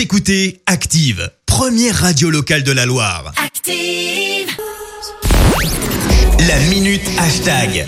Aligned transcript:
Vous 0.00 0.04
écoutez 0.04 0.62
Active, 0.64 1.30
première 1.44 1.94
radio 1.94 2.30
locale 2.30 2.62
de 2.62 2.72
la 2.72 2.86
Loire. 2.86 3.34
Active. 3.36 4.48
La 6.48 6.58
minute 6.70 7.02
hashtag. 7.18 7.86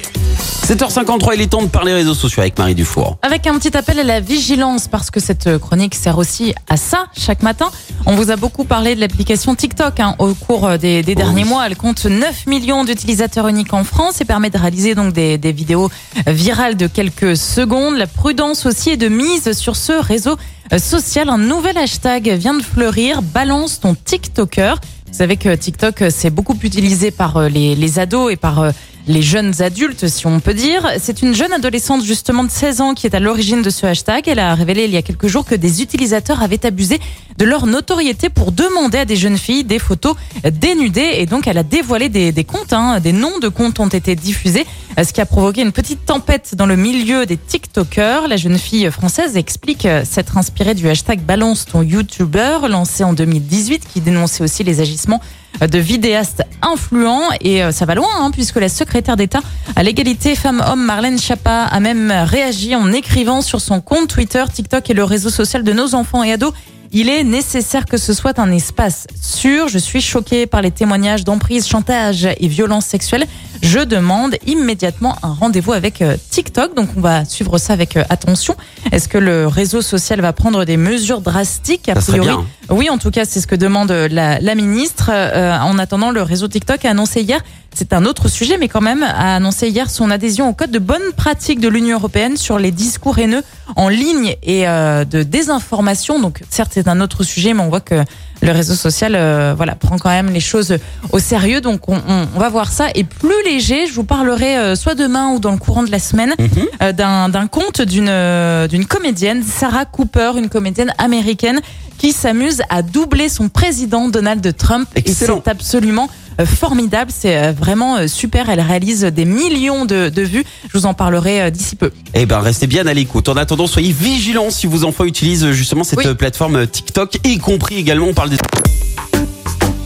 7h53, 0.67 1.33
il 1.37 1.41
est 1.41 1.47
temps 1.47 1.63
de 1.63 1.69
parler 1.69 1.95
réseaux 1.95 2.13
sociaux 2.13 2.43
avec 2.43 2.59
Marie 2.59 2.75
Dufour. 2.75 3.17
Avec 3.23 3.47
un 3.47 3.59
petit 3.59 3.75
appel 3.75 3.99
à 3.99 4.05
la 4.05 4.21
vigilance, 4.21 4.89
parce 4.89 5.11
que 5.11 5.21
cette 5.21 5.57
chronique 5.57 5.95
sert 5.95 6.19
aussi 6.19 6.55
à 6.69 6.77
ça 6.77 7.07
chaque 7.17 7.43
matin. 7.43 7.71
On 8.05 8.15
vous 8.15 8.31
a 8.31 8.37
beaucoup 8.37 8.65
parlé 8.65 8.95
de 8.95 9.01
l'application 9.01 9.55
TikTok 9.55 9.99
hein, 9.99 10.15
au 10.19 10.35
cours 10.35 10.77
des, 10.79 11.03
des 11.03 11.15
derniers 11.15 11.45
oui. 11.45 11.49
mois. 11.49 11.67
Elle 11.67 11.77
compte 11.77 12.05
9 12.05 12.47
millions 12.47 12.85
d'utilisateurs 12.85 13.49
uniques 13.49 13.73
en 13.73 13.85
France 13.85 14.21
et 14.21 14.27
permet 14.27 14.51
de 14.51 14.59
réaliser 14.59 14.95
donc 14.95 15.15
des, 15.15 15.39
des 15.39 15.53
vidéos 15.53 15.91
virales 16.27 16.77
de 16.77 16.89
quelques 16.89 17.39
secondes. 17.39 17.97
La 17.97 18.07
prudence 18.07 18.67
aussi 18.67 18.91
est 18.91 18.97
de 18.99 19.09
mise 19.09 19.53
sur 19.53 19.77
ce 19.77 19.93
réseau 19.93 20.37
euh, 20.73 20.79
social. 20.79 21.29
Un 21.29 21.39
nouvel 21.39 21.77
hashtag 21.79 22.29
vient 22.31 22.55
de 22.55 22.63
fleurir. 22.63 23.23
Balance 23.23 23.81
ton 23.81 23.95
TikToker. 23.95 24.77
Vous 25.07 25.19
savez 25.19 25.37
que 25.37 25.55
TikTok, 25.55 26.03
euh, 26.03 26.11
c'est 26.11 26.31
beaucoup 26.31 26.57
utilisé 26.63 27.11
par 27.11 27.37
euh, 27.37 27.49
les, 27.49 27.75
les 27.75 27.99
ados 27.99 28.33
et 28.33 28.37
par 28.37 28.73
les 29.07 29.23
jeunes 29.23 29.63
adultes, 29.63 30.07
si 30.07 30.27
on 30.27 30.41
peut 30.41 30.55
dire. 30.55 30.89
C'est 30.99 31.23
une 31.23 31.35
jeune 31.35 31.53
adolescente 31.53 32.05
justement 32.05 32.45
de 32.45 32.51
16 32.51 32.81
ans 32.81 32.95
qui 32.95 33.07
est 33.07 33.15
à 33.15 33.21
l'origine 33.21 33.63
de 33.63 33.71
ce 33.71 33.87
hashtag. 33.87 34.29
Elle 34.29 34.39
a 34.39 34.55
révélé 34.55 34.85
il 34.85 34.91
y 34.91 34.97
a 34.97 35.03
quelques 35.03 35.27
jours 35.27 35.45
que 35.45 35.55
des 35.55 35.83
utilisateurs 35.83 36.43
avaient 36.43 36.65
abusé 36.65 37.01
de 37.39 37.45
leur 37.45 37.67
notoriété 37.67 38.29
pour 38.29 38.53
demander 38.53 38.99
à 38.99 39.05
des 39.05 39.17
jeunes 39.17 39.39
filles 39.39 39.65
des 39.65 39.79
photos 39.79 40.15
dénudées. 40.45 41.15
Et 41.17 41.27
donc, 41.27 41.47
elle 41.47 41.59
a 41.59 41.63
dévoilé 41.63 42.09
des, 42.09 42.33
des 42.33 42.45
comptes, 42.45 42.73
hein, 42.73 43.01
des 43.01 43.13
noms 43.13 43.39
de 43.39 43.49
comptes 43.49 43.81
ont 43.81 43.89
été 43.89 44.15
diffusés, 44.15 44.67
euh, 44.99 45.05
ce 45.05 45.13
qui 45.13 45.21
a 45.21 45.27
provoqué 45.27 45.63
une 45.63 45.73
petite 45.73 46.05
tempête 46.05 46.55
dans 46.55 46.67
le 46.67 46.77
milieu 46.77 47.27
des 47.27 47.37
TikTokers. 47.37 48.29
La 48.29 48.37
jeune 48.37 48.59
fille 48.59 48.91
française 48.91 49.37
explique 49.37 49.87
euh, 49.87 50.05
s'être 50.05 50.37
inspirée 50.37 50.75
du 50.75 50.89
hashtag 50.89 51.21
Balance 51.21 51.67
ton 51.67 51.83
YouTuber, 51.83 52.59
lancé 52.69 53.05
en 53.05 53.13
2018, 53.13 53.83
qui 53.93 54.01
dénonçait 54.01 54.45
aussi 54.45 54.63
les 54.65 54.81
agissements 54.81 55.21
de 55.61 55.79
vidéastes 55.79 56.43
influents 56.63 57.29
et 57.41 57.63
euh, 57.63 57.73
ça 57.73 57.85
va 57.85 57.95
loin 57.95 58.09
hein, 58.19 58.31
puisque 58.33 58.57
la 58.57 58.69
secrétaire 58.69 59.17
d'État 59.17 59.41
à 59.77 59.83
l'égalité 59.83 60.35
femmes-hommes 60.35 60.85
Marlène 60.85 61.19
Schiappa 61.19 61.65
a 61.65 61.81
même 61.81 62.11
réagi 62.11 62.75
en 62.75 62.93
écrivant 62.93 63.43
sur 63.43 63.61
son 63.61 63.81
compte 63.81 64.09
Twitter 64.09 64.43
TikTok 64.53 64.91
est 64.91 64.95
le 64.95 65.05
réseau 65.05 65.31
social 65.31 65.63
de 65.63 65.73
nos 65.73 65.95
enfants 65.95 66.23
et 66.23 66.33
ados. 66.33 66.53
Il 66.95 67.09
est 67.09 67.25
nécessaire 67.25 67.87
que 67.87 67.97
ce 67.97 68.13
soit 68.13 68.39
un 68.39 68.51
espace 68.53 69.07
sûr. 69.19 69.69
Je 69.69 69.79
suis 69.79 70.03
choquée 70.03 70.47
par 70.47 70.61
les 70.61 70.71
témoignages 70.71 71.25
d'emprise, 71.25 71.67
chantage 71.67 72.29
et 72.39 72.49
violences 72.49 72.85
sexuelles. 72.85 73.25
Je 73.63 73.79
demande 73.79 74.37
immédiatement 74.47 75.17
un 75.23 75.33
rendez-vous 75.33 75.73
avec 75.73 76.03
euh, 76.03 76.17
TikTok. 76.29 76.77
Donc 76.77 76.91
on 76.95 77.01
va 77.01 77.25
suivre 77.25 77.57
ça 77.57 77.73
avec 77.73 77.97
euh, 77.97 78.05
attention. 78.11 78.57
Est-ce 78.91 79.09
que 79.09 79.17
le 79.17 79.47
réseau 79.47 79.81
social 79.81 80.21
va 80.21 80.35
prendre 80.35 80.67
des 80.67 80.77
mesures 80.77 81.23
drastiques? 81.23 81.89
A 81.89 81.95
priori, 81.95 82.27
bien. 82.27 82.45
Oui, 82.71 82.89
en 82.91 82.99
tout 82.99 83.11
cas, 83.11 83.25
c'est 83.25 83.41
ce 83.41 83.47
que 83.47 83.57
demande 83.57 83.91
la, 83.91 84.39
la 84.41 84.55
ministre. 84.55 85.11
Euh, 85.13 85.57
en 85.59 85.79
attendant, 85.79 86.11
le 86.11 86.23
réseau 86.23 86.49
TikTok 86.49 86.85
a 86.85 86.91
annoncé 86.91 87.21
hier, 87.23 87.41
c'est 87.75 87.93
un 87.93 88.05
autre 88.05 88.29
sujet, 88.29 88.57
mais 88.59 88.69
quand 88.69 88.81
même, 88.81 89.03
a 89.03 89.37
annoncé 89.37 89.69
hier 89.69 89.91
son 89.91 90.11
adhésion 90.11 90.49
au 90.49 90.53
code 90.53 90.71
de 90.71 90.79
bonne 90.79 91.13
pratique 91.17 91.61
de 91.61 91.69
l'Union 91.69 91.97
européenne 91.99 92.37
sur 92.37 92.59
les 92.59 92.71
discours 92.71 93.19
haineux 93.19 93.43
en 93.77 93.89
ligne 93.89 94.37
et 94.43 94.69
euh, 94.69 95.05
de 95.05 95.23
désinformation. 95.23 96.19
Donc, 96.21 96.43
certes, 96.51 96.73
c'est 96.75 96.89
un 96.89 97.01
autre 97.01 97.25
sujet, 97.25 97.53
mais 97.55 97.63
on 97.63 97.69
voit 97.69 97.81
que 97.81 98.03
le 98.43 98.51
réseau 98.53 98.75
social, 98.75 99.15
euh, 99.17 99.55
voilà, 99.57 99.75
prend 99.75 99.99
quand 99.99 100.11
même 100.11 100.31
les 100.31 100.41
choses 100.41 100.77
au 101.13 101.19
sérieux. 101.19 101.61
Donc, 101.61 101.89
on, 101.89 101.97
on- 101.97 102.27
on 102.35 102.39
va 102.39 102.49
voir 102.49 102.71
ça. 102.73 102.87
Et 102.95 103.05
plus 103.05 103.43
léger, 103.45 103.87
je 103.87 103.93
vous 103.93 104.05
parlerai 104.05 104.57
euh, 104.57 104.75
soit 104.77 104.95
demain 104.95 105.31
ou 105.31 105.39
dans 105.41 105.53
le 105.53 105.59
courant 105.59 105.83
de 105.83 105.91
la 105.91 105.99
semaine 105.99 106.35
euh, 106.83 106.93
d'un 106.93 107.29
d'un 107.29 107.47
conte 107.47 107.83
d'une 107.83 108.09
euh, 108.09 108.67
d'une 108.69 108.87
comédienne, 108.87 109.43
Sarah 109.43 109.85
Cooper, 109.85 110.33
une 110.37 110.49
comédienne 110.49 110.93
américaine 110.99 111.61
qui 111.99 112.11
s'amuse 112.13 112.62
à 112.69 112.83
doubler 112.83 113.29
son 113.29 113.49
président 113.49 114.09
Donald 114.09 114.57
Trump. 114.57 114.89
Excellent. 114.95 115.39
Et 115.39 115.43
c'est 115.45 115.51
absolument 115.51 116.09
euh, 116.41 116.47
formidable, 116.47 117.11
c'est 117.15 117.37
euh, 117.37 117.53
vraiment 117.53 117.97
euh, 117.97 118.07
super. 118.07 118.49
Elle 118.49 118.61
réalise 118.61 119.03
des 119.05 119.25
millions 119.25 119.85
de, 119.85 120.09
de 120.09 120.23
vues. 120.23 120.45
Je 120.73 120.79
vous 120.79 120.87
en 120.87 120.95
parlerai 120.95 121.51
d'ici 121.51 121.77
peu. 121.77 121.91
Eh 122.15 122.27
ben, 122.27 122.41
restez 122.41 122.67
bien 122.67 122.87
à 122.87 122.95
l'écoute. 122.95 123.29
En 123.29 123.37
attendant, 123.37 123.67
soyez 123.67 123.93
vigilants 123.93 124.51
si 124.51 124.67
vos 124.67 124.85
enfants 124.85 125.05
utilisent 125.05 125.51
justement 125.53 125.85
cette 125.85 125.99
Oui. 125.99 126.15
plateforme 126.15 126.67
TikTok, 126.67 127.19
y 127.25 127.39
compris 127.39 127.77
également, 127.77 128.07
on 128.07 128.15
parle 128.15 128.31
des... 128.31 128.37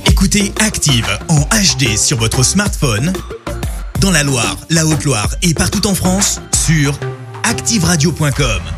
Écoutez 0.09 0.53
Active 0.61 1.07
en 1.29 1.41
HD 1.41 1.97
sur 1.97 2.19
votre 2.19 2.43
smartphone, 2.43 3.13
dans 4.01 4.11
la 4.11 4.23
Loire, 4.23 4.57
la 4.71 4.87
Haute-Loire 4.87 5.29
et 5.43 5.53
partout 5.53 5.87
en 5.87 5.95
France, 5.95 6.41
sur 6.67 6.99
activeradio.com. 7.45 8.76